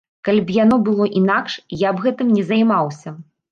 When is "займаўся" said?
2.51-3.17